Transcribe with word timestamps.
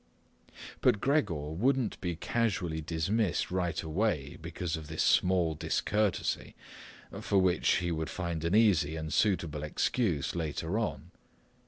But 0.81 0.99
Gregor 0.99 1.51
wouldn't 1.51 2.01
be 2.01 2.15
casually 2.15 2.81
dismissed 2.81 3.51
right 3.51 3.83
way 3.83 4.35
because 4.41 4.75
of 4.75 4.87
this 4.87 5.03
small 5.03 5.53
discourtesy, 5.53 6.55
for 7.19 7.37
which 7.37 7.75
he 7.75 7.91
would 7.91 8.09
find 8.09 8.43
an 8.43 8.55
easy 8.55 8.95
and 8.95 9.13
suitable 9.13 9.61
excuse 9.61 10.33
later 10.35 10.79
on. 10.79 11.11